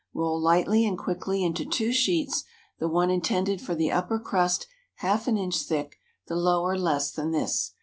Roll 0.15 0.39
lightly 0.41 0.83
and 0.83 0.97
quickly 0.97 1.43
into 1.43 1.63
two 1.63 1.91
sheets, 1.93 2.43
the 2.79 2.87
one 2.87 3.11
intended 3.11 3.61
for 3.61 3.75
the 3.75 3.91
upper 3.91 4.17
crust 4.19 4.65
half 4.95 5.27
an 5.27 5.37
inch 5.37 5.57
thick, 5.59 5.97
the 6.25 6.35
lower 6.35 6.75
less 6.75 7.11
than 7.11 7.29
this. 7.29 7.75